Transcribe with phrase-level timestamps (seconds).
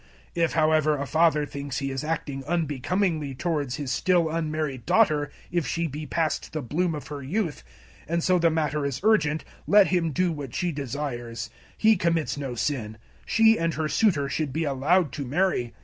[0.35, 5.29] 007:036 If, however, a father thinks he is acting unbecomingly towards his still unmarried daughter
[5.51, 7.61] if she be past the bloom of her youth,
[8.07, 12.55] and so the matter is urgent, let him do what she desires; he commits no
[12.55, 15.71] sin; she and her suitor should be allowed to marry.